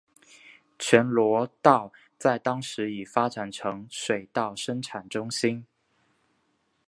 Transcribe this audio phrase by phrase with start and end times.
[0.79, 5.63] 全罗道在当时已发展成水稻生产中心。